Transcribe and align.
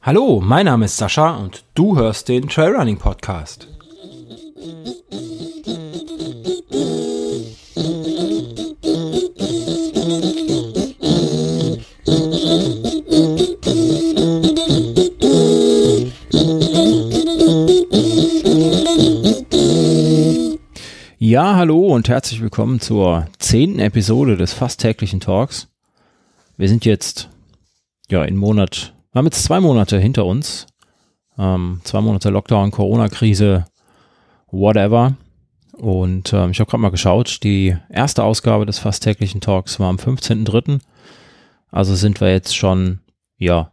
Hallo, 0.00 0.40
mein 0.40 0.66
Name 0.66 0.84
ist 0.84 0.96
Sascha 0.96 1.36
und 1.38 1.64
du 1.74 1.96
hörst 1.96 2.28
den 2.28 2.48
Trailrunning 2.48 2.98
Podcast. 2.98 3.66
Ja, 21.18 21.56
hallo 21.56 21.86
und 21.86 22.08
herzlich 22.08 22.40
willkommen 22.40 22.78
zur 22.78 23.26
zehnten 23.38 23.80
Episode 23.80 24.36
des 24.36 24.52
fast 24.52 24.80
täglichen 24.80 25.18
Talks. 25.18 25.71
Wir 26.56 26.68
sind 26.68 26.84
jetzt 26.84 27.28
ja 28.10 28.24
in 28.24 28.36
Monat, 28.36 28.94
wir 29.12 29.18
haben 29.18 29.26
jetzt 29.26 29.44
zwei 29.44 29.60
Monate 29.60 29.98
hinter 29.98 30.24
uns. 30.24 30.66
Ähm, 31.38 31.80
zwei 31.84 32.00
Monate 32.00 32.30
Lockdown, 32.30 32.70
Corona-Krise, 32.70 33.64
whatever. 34.50 35.16
Und 35.72 36.32
ähm, 36.32 36.50
ich 36.50 36.60
habe 36.60 36.70
gerade 36.70 36.82
mal 36.82 36.90
geschaut, 36.90 37.42
die 37.42 37.76
erste 37.88 38.22
Ausgabe 38.22 38.66
des 38.66 38.78
fast 38.78 39.02
täglichen 39.02 39.40
Talks 39.40 39.80
war 39.80 39.88
am 39.88 39.96
15.03. 39.96 40.80
Also 41.70 41.94
sind 41.94 42.20
wir 42.20 42.30
jetzt 42.30 42.54
schon, 42.54 43.00
ja, 43.38 43.72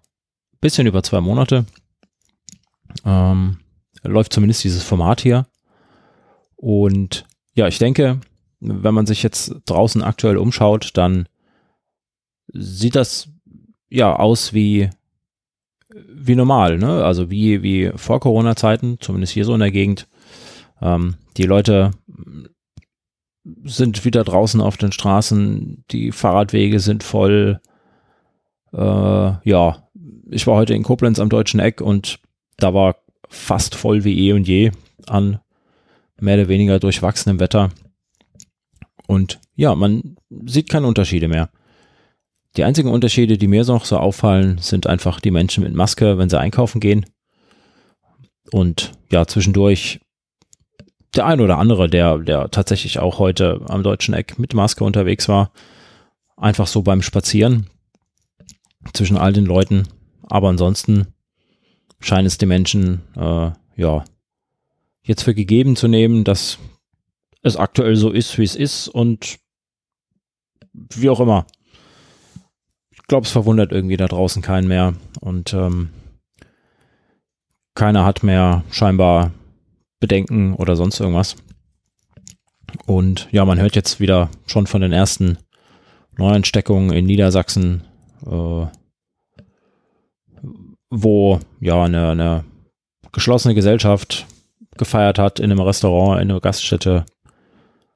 bisschen 0.61 0.87
über 0.87 1.03
zwei 1.03 1.19
Monate. 1.19 1.65
Ähm, 3.05 3.59
läuft 4.03 4.33
zumindest 4.33 4.63
dieses 4.63 4.83
Format 4.83 5.21
hier. 5.21 5.47
Und 6.55 7.25
ja, 7.53 7.67
ich 7.67 7.77
denke, 7.77 8.21
wenn 8.59 8.93
man 8.93 9.05
sich 9.05 9.21
jetzt 9.23 9.55
draußen 9.65 10.01
aktuell 10.01 10.37
umschaut, 10.37 10.91
dann 10.93 11.27
sieht 12.53 12.95
das 12.95 13.29
ja 13.89 14.15
aus 14.15 14.53
wie 14.53 14.89
wie 15.91 16.35
normal, 16.35 16.77
ne? 16.77 17.03
Also 17.03 17.31
wie 17.31 17.63
wie 17.63 17.91
vor 17.95 18.19
Corona-Zeiten, 18.19 18.97
zumindest 18.99 19.33
hier 19.33 19.45
so 19.45 19.53
in 19.53 19.59
der 19.59 19.71
Gegend. 19.71 20.07
Ähm, 20.81 21.15
die 21.37 21.43
Leute 21.43 21.91
sind 23.63 24.05
wieder 24.05 24.23
draußen 24.23 24.61
auf 24.61 24.77
den 24.77 24.91
Straßen, 24.91 25.83
die 25.91 26.11
Fahrradwege 26.11 26.79
sind 26.79 27.03
voll. 27.03 27.59
Äh, 28.71 28.77
ja, 28.77 29.89
ich 30.29 30.45
war 30.45 30.55
heute 30.55 30.75
in 30.75 30.83
Koblenz 30.83 31.19
am 31.19 31.29
Deutschen 31.29 31.59
Eck 31.59 31.81
und 31.81 32.19
da 32.57 32.73
war 32.73 32.97
fast 33.27 33.75
voll 33.75 34.03
wie 34.03 34.27
eh 34.27 34.33
und 34.33 34.47
je 34.47 34.71
an 35.07 35.39
mehr 36.19 36.35
oder 36.35 36.49
weniger 36.49 36.79
durchwachsenem 36.79 37.39
Wetter. 37.39 37.69
Und 39.07 39.39
ja, 39.55 39.73
man 39.73 40.17
sieht 40.45 40.69
keine 40.69 40.87
Unterschiede 40.87 41.27
mehr. 41.27 41.49
Die 42.57 42.63
einzigen 42.63 42.89
Unterschiede, 42.89 43.37
die 43.37 43.47
mir 43.47 43.63
noch 43.65 43.85
so 43.85 43.97
auffallen, 43.97 44.57
sind 44.57 44.87
einfach 44.87 45.19
die 45.19 45.31
Menschen 45.31 45.63
mit 45.63 45.73
Maske, 45.73 46.17
wenn 46.17 46.29
sie 46.29 46.39
einkaufen 46.39 46.79
gehen. 46.79 47.05
Und 48.51 48.91
ja, 49.11 49.27
zwischendurch 49.27 49.99
der 51.15 51.25
ein 51.25 51.41
oder 51.41 51.57
andere, 51.57 51.89
der, 51.89 52.17
der 52.19 52.51
tatsächlich 52.51 52.99
auch 52.99 53.19
heute 53.19 53.61
am 53.67 53.83
deutschen 53.83 54.13
Eck 54.13 54.37
mit 54.39 54.53
Maske 54.53 54.83
unterwegs 54.83 55.27
war, 55.27 55.51
einfach 56.37 56.67
so 56.67 56.81
beim 56.81 57.01
Spazieren 57.01 57.67
zwischen 58.93 59.17
all 59.17 59.33
den 59.33 59.45
Leuten. 59.45 59.87
Aber 60.23 60.49
ansonsten 60.49 61.07
scheinen 61.99 62.27
es 62.27 62.37
die 62.37 62.45
Menschen, 62.45 63.01
äh, 63.15 63.51
ja, 63.75 64.05
jetzt 65.01 65.23
für 65.23 65.33
gegeben 65.33 65.75
zu 65.75 65.87
nehmen, 65.87 66.23
dass 66.23 66.59
es 67.41 67.57
aktuell 67.57 67.95
so 67.95 68.11
ist, 68.11 68.37
wie 68.37 68.43
es 68.43 68.55
ist 68.55 68.87
und 68.87 69.39
wie 70.73 71.09
auch 71.09 71.19
immer. 71.19 71.47
Glaube, 73.09 73.25
es 73.25 73.31
verwundert 73.31 73.71
irgendwie 73.71 73.97
da 73.97 74.07
draußen 74.07 74.43
keinen 74.43 74.67
mehr 74.67 74.93
und 75.19 75.51
ähm, 75.53 75.89
keiner 77.73 78.05
hat 78.05 78.21
mehr 78.21 78.63
scheinbar 78.69 79.31
Bedenken 79.99 80.53
oder 80.53 80.75
sonst 80.75 80.99
irgendwas. 80.99 81.35
Und 82.85 83.27
ja, 83.31 83.45
man 83.45 83.59
hört 83.59 83.75
jetzt 83.75 83.99
wieder 83.99 84.29
schon 84.45 84.67
von 84.67 84.81
den 84.81 84.93
ersten 84.93 85.39
Neuansteckungen 86.17 86.91
in 86.91 87.07
Niedersachsen, 87.07 87.83
äh, 88.27 88.67
wo 90.91 91.39
ja 91.59 91.83
eine, 91.83 92.11
eine 92.11 92.45
geschlossene 93.11 93.55
Gesellschaft 93.55 94.27
gefeiert 94.77 95.17
hat 95.17 95.39
in 95.39 95.51
einem 95.51 95.61
Restaurant, 95.61 96.21
in 96.21 96.29
einer 96.29 96.41
Gaststätte 96.41 97.07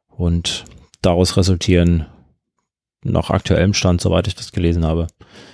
und 0.07 0.65
daraus 1.03 1.37
resultieren 1.37 2.07
nach 3.03 3.29
aktuellem 3.29 3.73
Stand, 3.73 4.01
soweit 4.01 4.27
ich 4.27 4.35
das 4.35 4.51
gelesen 4.51 4.85
habe, 4.85 5.07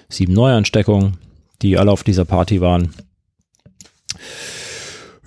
sieben 0.07 0.33
Neuansteckungen, 0.33 1.17
die 1.61 1.77
alle 1.77 1.91
auf 1.91 2.03
dieser 2.03 2.25
Party 2.25 2.61
waren. 2.61 2.93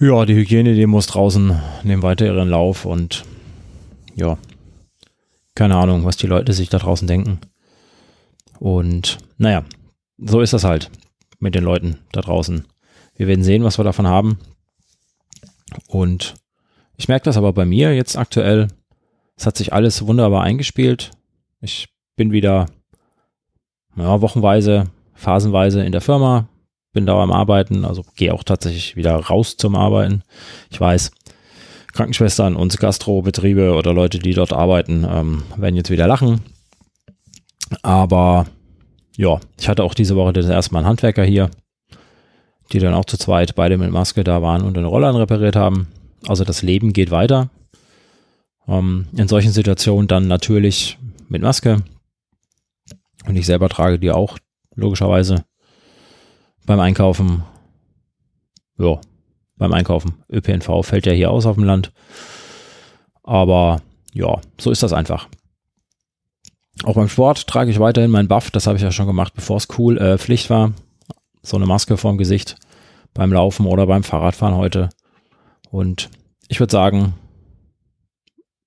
Ja, 0.00 0.24
die 0.24 0.34
Hygienedemos 0.34 1.06
draußen 1.06 1.60
nehmen 1.84 2.02
weiter 2.02 2.26
ihren 2.26 2.48
Lauf 2.48 2.84
und 2.84 3.24
ja, 4.16 4.36
keine 5.54 5.76
Ahnung, 5.76 6.04
was 6.04 6.16
die 6.16 6.26
Leute 6.26 6.52
sich 6.52 6.68
da 6.68 6.78
draußen 6.78 7.06
denken. 7.06 7.40
Und 8.58 9.18
naja, 9.38 9.64
so 10.18 10.40
ist 10.40 10.52
das 10.52 10.64
halt 10.64 10.90
mit 11.38 11.54
den 11.54 11.64
Leuten 11.64 11.98
da 12.12 12.20
draußen. 12.20 12.66
Wir 13.16 13.26
werden 13.26 13.44
sehen, 13.44 13.64
was 13.64 13.78
wir 13.78 13.84
davon 13.84 14.06
haben. 14.06 14.38
Und 15.86 16.34
ich 16.96 17.08
merke 17.08 17.24
das 17.24 17.36
aber 17.36 17.52
bei 17.52 17.64
mir 17.64 17.94
jetzt 17.94 18.16
aktuell. 18.16 18.68
Es 19.36 19.46
hat 19.46 19.56
sich 19.56 19.72
alles 19.72 20.06
wunderbar 20.06 20.42
eingespielt. 20.42 21.10
Ich 21.60 21.91
bin 22.16 22.32
wieder 22.32 22.66
ja, 23.96 24.20
wochenweise, 24.20 24.84
phasenweise 25.14 25.84
in 25.84 25.92
der 25.92 26.00
Firma, 26.00 26.48
bin 26.92 27.06
da 27.06 27.22
am 27.22 27.32
Arbeiten, 27.32 27.84
also 27.84 28.04
gehe 28.16 28.32
auch 28.32 28.44
tatsächlich 28.44 28.96
wieder 28.96 29.16
raus 29.16 29.56
zum 29.56 29.74
Arbeiten. 29.76 30.22
Ich 30.70 30.80
weiß, 30.80 31.10
Krankenschwestern 31.92 32.56
und 32.56 32.78
Gastrobetriebe 32.78 33.74
oder 33.74 33.92
Leute, 33.92 34.18
die 34.18 34.34
dort 34.34 34.52
arbeiten, 34.52 35.06
ähm, 35.08 35.42
werden 35.56 35.76
jetzt 35.76 35.90
wieder 35.90 36.06
lachen. 36.06 36.40
Aber 37.82 38.46
ja, 39.16 39.40
ich 39.58 39.68
hatte 39.68 39.84
auch 39.84 39.94
diese 39.94 40.16
Woche 40.16 40.32
das 40.32 40.46
erste 40.46 40.72
Mal 40.72 40.80
einen 40.80 40.88
Handwerker 40.88 41.24
hier, 41.24 41.50
die 42.72 42.78
dann 42.78 42.94
auch 42.94 43.04
zu 43.04 43.18
zweit 43.18 43.54
beide 43.54 43.76
mit 43.76 43.90
Maske 43.90 44.24
da 44.24 44.42
waren 44.42 44.62
und 44.62 44.76
den 44.76 44.84
Rollern 44.84 45.16
repariert 45.16 45.56
haben. 45.56 45.88
Also 46.26 46.44
das 46.44 46.62
Leben 46.62 46.92
geht 46.92 47.10
weiter. 47.10 47.50
Ähm, 48.66 49.06
in 49.14 49.28
solchen 49.28 49.52
Situationen 49.52 50.08
dann 50.08 50.28
natürlich 50.28 50.98
mit 51.28 51.42
Maske. 51.42 51.82
Und 53.26 53.36
ich 53.36 53.46
selber 53.46 53.68
trage 53.68 53.98
die 53.98 54.10
auch, 54.10 54.38
logischerweise. 54.74 55.44
Beim 56.66 56.80
Einkaufen, 56.80 57.42
ja, 58.78 59.00
beim 59.56 59.72
Einkaufen. 59.72 60.22
ÖPNV 60.30 60.84
fällt 60.84 61.06
ja 61.06 61.12
hier 61.12 61.30
aus 61.30 61.46
auf 61.46 61.56
dem 61.56 61.64
Land. 61.64 61.92
Aber 63.22 63.80
ja, 64.12 64.40
so 64.60 64.70
ist 64.70 64.82
das 64.82 64.92
einfach. 64.92 65.28
Auch 66.84 66.94
beim 66.94 67.08
Sport 67.08 67.46
trage 67.46 67.70
ich 67.70 67.78
weiterhin 67.78 68.10
meinen 68.10 68.28
Buff. 68.28 68.50
Das 68.50 68.66
habe 68.66 68.76
ich 68.76 68.82
ja 68.82 68.90
schon 68.90 69.06
gemacht, 69.06 69.34
bevor 69.34 69.56
es 69.56 69.68
cool 69.78 69.98
äh, 69.98 70.18
Pflicht 70.18 70.50
war 70.50 70.72
so 71.42 71.56
eine 71.56 71.66
Maske 71.66 71.96
vorm 71.96 72.18
Gesicht 72.18 72.56
beim 73.14 73.32
Laufen 73.32 73.66
oder 73.66 73.86
beim 73.86 74.04
Fahrradfahren 74.04 74.56
heute. 74.56 74.88
Und 75.70 76.10
ich 76.48 76.60
würde 76.60 76.70
sagen, 76.70 77.14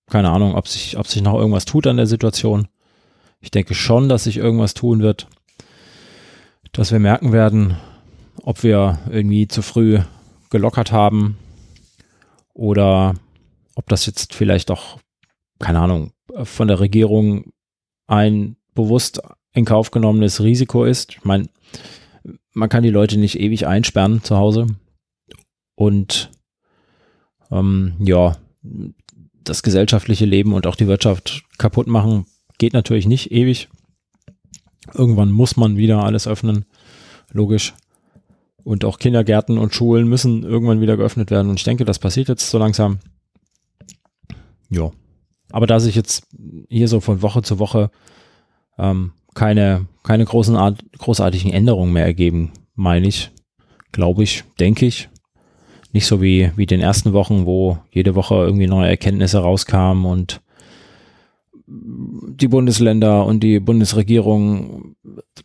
keine 0.07 0.29
Ahnung, 0.29 0.55
ob 0.55 0.67
sich, 0.67 0.97
ob 0.97 1.07
sich 1.07 1.21
noch 1.21 1.35
irgendwas 1.35 1.65
tut 1.65 1.87
an 1.87 1.97
der 1.97 2.07
Situation. 2.07 2.67
Ich 3.45 3.51
denke 3.51 3.75
schon, 3.75 4.09
dass 4.09 4.23
sich 4.23 4.37
irgendwas 4.37 4.73
tun 4.73 5.01
wird, 5.01 5.27
dass 6.71 6.91
wir 6.91 6.97
merken 6.97 7.31
werden, 7.31 7.77
ob 8.41 8.63
wir 8.63 8.97
irgendwie 9.07 9.47
zu 9.47 9.61
früh 9.61 9.99
gelockert 10.49 10.91
haben 10.91 11.37
oder 12.55 13.13
ob 13.75 13.87
das 13.87 14.07
jetzt 14.07 14.33
vielleicht 14.33 14.71
doch, 14.71 14.97
keine 15.59 15.79
Ahnung, 15.79 16.11
von 16.43 16.67
der 16.67 16.79
Regierung 16.79 17.53
ein 18.07 18.57
bewusst 18.73 19.21
in 19.53 19.63
Kauf 19.63 19.91
genommenes 19.91 20.41
Risiko 20.41 20.83
ist. 20.83 21.11
Ich 21.11 21.23
meine, 21.23 21.47
man 22.51 22.69
kann 22.69 22.81
die 22.81 22.89
Leute 22.89 23.19
nicht 23.19 23.39
ewig 23.39 23.67
einsperren 23.67 24.23
zu 24.23 24.37
Hause. 24.37 24.65
Und 25.75 26.31
ähm, 27.51 27.93
ja, 27.99 28.37
das 29.43 29.61
gesellschaftliche 29.61 30.25
Leben 30.25 30.53
und 30.53 30.65
auch 30.65 30.75
die 30.75 30.87
Wirtschaft 30.87 31.43
kaputt 31.59 31.85
machen, 31.85 32.25
geht 32.57 32.73
natürlich 32.73 33.07
nicht 33.07 33.31
ewig. 33.31 33.69
Irgendwann 34.93 35.31
muss 35.31 35.57
man 35.57 35.77
wieder 35.77 36.03
alles 36.03 36.27
öffnen, 36.27 36.65
logisch. 37.31 37.73
Und 38.63 38.83
auch 38.85 38.97
Kindergärten 38.97 39.57
und 39.57 39.73
Schulen 39.73 40.07
müssen 40.07 40.43
irgendwann 40.43 40.81
wieder 40.81 40.97
geöffnet 40.97 41.31
werden. 41.31 41.49
Und 41.49 41.59
ich 41.59 41.63
denke, 41.63 41.85
das 41.85 41.99
passiert 41.99 42.29
jetzt 42.29 42.49
so 42.49 42.57
langsam. 42.57 42.99
Ja. 44.69 44.91
Aber 45.51 45.67
da 45.67 45.79
sich 45.79 45.95
jetzt 45.95 46.27
hier 46.69 46.87
so 46.87 46.99
von 46.99 47.21
Woche 47.21 47.43
zu 47.43 47.59
Woche 47.59 47.91
ähm, 48.77 49.11
keine, 49.35 49.85
keine 50.03 50.25
großen 50.25 50.55
Art, 50.55 50.83
großartigen 50.97 51.53
Änderungen 51.53 51.93
mehr 51.93 52.05
ergeben, 52.05 52.51
meine 52.73 53.07
ich. 53.07 53.31
Glaube 53.91 54.23
ich, 54.23 54.43
denke 54.59 54.85
ich. 54.85 55.09
Nicht 55.93 56.07
so 56.07 56.21
wie, 56.21 56.51
wie 56.55 56.65
den 56.65 56.81
ersten 56.81 57.13
Wochen, 57.13 57.45
wo 57.45 57.77
jede 57.91 58.15
Woche 58.15 58.35
irgendwie 58.35 58.67
neue 58.67 58.89
Erkenntnisse 58.89 59.39
rauskamen 59.39 60.05
und 60.05 60.41
die 61.67 62.47
Bundesländer 62.47 63.25
und 63.25 63.41
die 63.41 63.59
Bundesregierung 63.59 64.95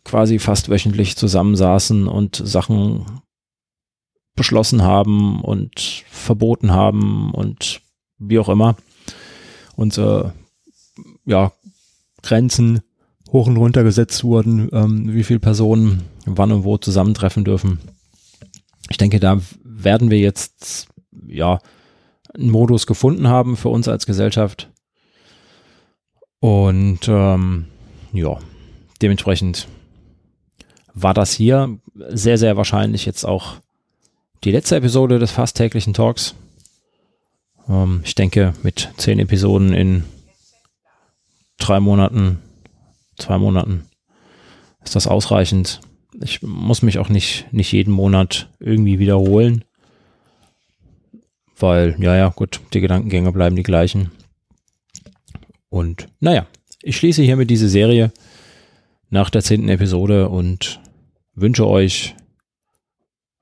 quasi 0.03 0.39
fast 0.39 0.69
wöchentlich 0.69 1.15
zusammensaßen 1.15 2.07
und 2.07 2.35
Sachen 2.35 3.05
beschlossen 4.35 4.83
haben 4.83 5.41
und 5.41 6.03
verboten 6.09 6.71
haben 6.71 7.31
und 7.31 7.81
wie 8.17 8.39
auch 8.39 8.49
immer. 8.49 8.75
Äh, 9.77 10.23
ja, 11.25 11.51
Grenzen 12.21 12.81
hoch 13.31 13.47
und 13.47 13.57
runter 13.57 13.83
gesetzt 13.83 14.23
wurden, 14.23 14.69
ähm, 14.73 15.13
wie 15.13 15.23
viele 15.23 15.39
Personen 15.39 16.03
wann 16.25 16.51
und 16.51 16.63
wo 16.63 16.77
zusammentreffen 16.77 17.43
dürfen. 17.43 17.79
Ich 18.89 18.97
denke, 18.97 19.19
da 19.19 19.39
werden 19.63 20.11
wir 20.11 20.19
jetzt 20.19 20.87
ja 21.27 21.59
einen 22.33 22.49
Modus 22.49 22.87
gefunden 22.87 23.27
haben 23.27 23.57
für 23.57 23.69
uns 23.69 23.87
als 23.87 24.05
Gesellschaft. 24.05 24.70
Und 26.41 27.07
ähm, 27.07 27.67
ja, 28.13 28.37
dementsprechend 29.01 29.67
war 30.93 31.13
das 31.13 31.31
hier 31.31 31.77
sehr, 32.09 32.37
sehr 32.37 32.57
wahrscheinlich 32.57 33.05
jetzt 33.05 33.23
auch 33.25 33.57
die 34.43 34.51
letzte 34.51 34.75
Episode 34.75 35.19
des 35.19 35.31
fast 35.31 35.55
täglichen 35.55 35.93
Talks. 35.93 36.33
Ähm, 37.69 38.01
ich 38.03 38.15
denke, 38.15 38.53
mit 38.63 38.89
zehn 38.97 39.19
Episoden 39.19 39.71
in 39.73 40.03
drei 41.59 41.79
Monaten, 41.79 42.39
zwei 43.17 43.37
Monaten 43.37 43.85
ist 44.83 44.95
das 44.95 45.05
ausreichend. 45.05 45.79
Ich 46.23 46.41
muss 46.41 46.81
mich 46.81 46.97
auch 46.97 47.09
nicht, 47.09 47.45
nicht 47.51 47.71
jeden 47.71 47.93
Monat 47.93 48.49
irgendwie 48.59 48.97
wiederholen, 48.97 49.63
weil, 51.59 51.95
ja, 51.99 52.15
ja, 52.15 52.29
gut, 52.29 52.61
die 52.73 52.81
Gedankengänge 52.81 53.31
bleiben 53.31 53.55
die 53.55 53.63
gleichen. 53.63 54.09
Und 55.81 56.05
naja, 56.19 56.45
ich 56.83 56.95
schließe 56.95 57.23
hiermit 57.23 57.49
diese 57.49 57.67
Serie 57.67 58.11
nach 59.09 59.31
der 59.31 59.41
zehnten 59.41 59.67
Episode 59.67 60.29
und 60.29 60.79
wünsche 61.33 61.67
euch 61.67 62.15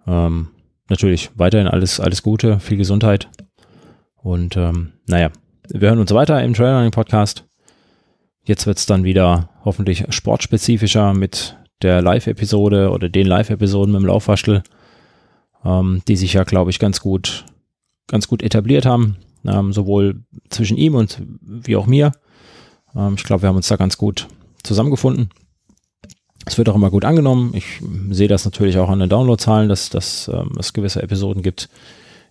ähm, 0.07 0.47
natürlich 0.87 1.31
weiterhin 1.35 1.67
alles, 1.67 1.99
alles 1.99 2.23
Gute, 2.23 2.61
viel 2.61 2.77
Gesundheit. 2.77 3.27
Und 4.15 4.55
ähm, 4.55 4.93
naja, 5.05 5.31
wir 5.67 5.89
hören 5.89 5.99
uns 5.99 6.13
weiter 6.13 6.41
im 6.41 6.53
Trailer 6.53 6.89
Podcast. 6.91 7.43
Jetzt 8.45 8.65
wird 8.65 8.77
es 8.77 8.85
dann 8.85 9.03
wieder 9.03 9.49
hoffentlich 9.65 10.05
sportspezifischer 10.07 11.13
mit 11.13 11.57
der 11.81 12.01
Live-Episode 12.01 12.89
oder 12.91 13.09
den 13.09 13.27
Live-Episoden 13.27 13.91
mit 13.91 14.01
dem 14.01 14.07
Laufwaschel, 14.07 14.63
ähm, 15.65 16.03
die 16.07 16.15
sich 16.15 16.31
ja, 16.33 16.45
glaube 16.45 16.71
ich, 16.71 16.79
ganz 16.79 17.01
gut, 17.01 17.43
ganz 18.07 18.29
gut 18.29 18.41
etabliert 18.41 18.85
haben. 18.85 19.17
Ähm, 19.45 19.71
sowohl 19.71 20.23
zwischen 20.49 20.77
ihm 20.77 20.95
und 20.95 21.21
wie 21.41 21.75
auch 21.75 21.85
mir. 21.85 22.11
Ähm, 22.95 23.15
ich 23.17 23.23
glaube, 23.23 23.43
wir 23.43 23.49
haben 23.49 23.55
uns 23.55 23.67
da 23.67 23.75
ganz 23.75 23.97
gut 23.97 24.27
zusammengefunden. 24.63 25.29
Es 26.45 26.57
wird 26.57 26.69
auch 26.69 26.75
immer 26.75 26.89
gut 26.89 27.05
angenommen. 27.05 27.51
Ich 27.53 27.81
sehe 28.09 28.27
das 28.27 28.45
natürlich 28.45 28.77
auch 28.77 28.89
an 28.89 28.99
den 28.99 29.09
Downloadzahlen, 29.09 29.69
dass, 29.69 29.89
dass 29.89 30.29
ähm, 30.33 30.51
es 30.57 30.73
gewisse 30.73 31.03
Episoden 31.03 31.43
gibt, 31.43 31.69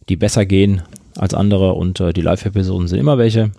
die 0.08 0.16
besser 0.16 0.46
gehen 0.46 0.82
als 1.16 1.34
andere 1.34 1.74
und 1.74 2.00
äh, 2.00 2.12
die 2.12 2.22
Live-Episoden 2.22 2.88
sind 2.88 2.98
immer 2.98 3.18
welche, 3.18 3.52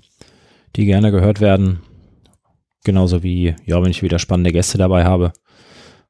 die 0.75 0.85
gerne 0.85 1.11
gehört 1.11 1.39
werden. 1.39 1.79
Genauso 2.83 3.23
wie, 3.23 3.55
ja, 3.65 3.81
wenn 3.81 3.91
ich 3.91 4.03
wieder 4.03 4.19
spannende 4.19 4.51
Gäste 4.51 4.77
dabei 4.77 5.05
habe, 5.05 5.33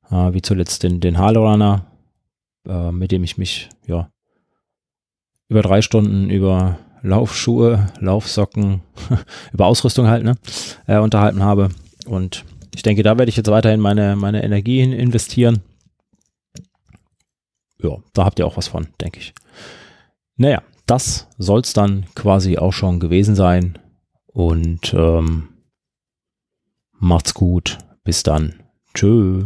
äh, 0.09 0.33
wie 0.33 0.41
zuletzt 0.41 0.83
den, 0.83 0.99
den 0.99 1.17
Halo 1.17 1.53
äh, 2.67 2.91
mit 2.91 3.11
dem 3.11 3.23
ich 3.23 3.37
mich, 3.37 3.69
ja, 3.87 4.09
über 5.49 5.63
drei 5.63 5.81
Stunden 5.81 6.29
über 6.29 6.77
Laufschuhe, 7.01 7.91
Laufsocken, 7.99 8.81
über 9.53 9.65
Ausrüstung 9.65 10.07
halt, 10.07 10.23
ne, 10.23 10.35
äh, 10.87 10.97
unterhalten 10.97 11.43
habe. 11.43 11.69
Und 12.05 12.45
ich 12.75 12.83
denke, 12.83 13.03
da 13.03 13.17
werde 13.17 13.29
ich 13.29 13.37
jetzt 13.37 13.49
weiterhin 13.49 13.79
meine, 13.79 14.15
meine 14.15 14.43
Energie 14.43 14.81
investieren. 14.81 15.61
Ja, 17.81 17.97
da 18.13 18.25
habt 18.25 18.39
ihr 18.39 18.45
auch 18.45 18.57
was 18.57 18.67
von, 18.67 18.87
denke 18.99 19.19
ich. 19.19 19.33
Naja, 20.35 20.61
das 20.85 21.27
soll 21.37 21.61
es 21.61 21.73
dann 21.73 22.05
quasi 22.15 22.57
auch 22.57 22.73
schon 22.73 22.99
gewesen 22.99 23.35
sein. 23.35 23.79
Und 24.27 24.93
ähm, 24.93 25.49
macht's 26.97 27.33
gut. 27.33 27.77
Bis 28.03 28.23
dann. 28.23 28.55
Tschö. 28.93 29.45